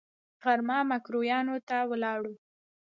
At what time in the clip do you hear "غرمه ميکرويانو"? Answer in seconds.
0.43-1.55